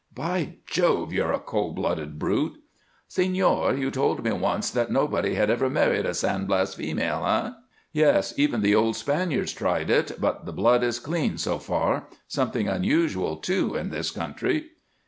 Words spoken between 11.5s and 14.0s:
far; something unusual, too, in